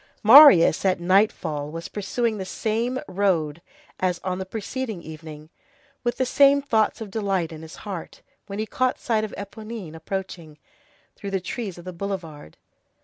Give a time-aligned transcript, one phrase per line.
[0.23, 3.61] Marius, at nightfall, was pursuing the same road
[3.99, 5.51] as on the preceding evening,
[6.03, 9.93] with the same thoughts of delight in his heart, when he caught sight of Éponine
[9.93, 10.57] approaching,
[11.15, 12.57] through the trees of the boulevard.